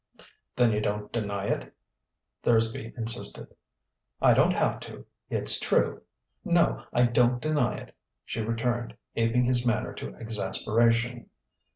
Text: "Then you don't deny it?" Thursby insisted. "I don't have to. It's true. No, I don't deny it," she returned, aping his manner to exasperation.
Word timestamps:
"Then 0.55 0.71
you 0.71 0.81
don't 0.81 1.11
deny 1.11 1.45
it?" 1.45 1.75
Thursby 2.41 2.91
insisted. 2.97 3.55
"I 4.19 4.33
don't 4.33 4.55
have 4.55 4.79
to. 4.79 5.05
It's 5.29 5.59
true. 5.59 6.01
No, 6.43 6.85
I 6.91 7.03
don't 7.03 7.39
deny 7.39 7.77
it," 7.77 7.95
she 8.25 8.41
returned, 8.41 8.95
aping 9.15 9.45
his 9.45 9.63
manner 9.63 9.93
to 9.93 10.15
exasperation. 10.15 11.29